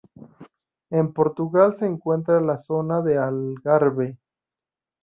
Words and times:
En 0.89 1.13
Portugal 1.13 1.75
se 1.75 1.85
encuentra 1.85 2.39
en 2.39 2.47
la 2.47 2.57
zona 2.57 3.03
del 3.03 3.19
Algarve. 3.19 4.17